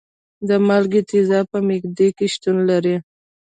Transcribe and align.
د 0.47 0.49
مالګې 0.67 1.01
تیزاب 1.09 1.45
په 1.53 1.59
معده 1.67 2.07
کې 2.17 2.25
شتون 2.33 2.57
لري. 2.69 2.95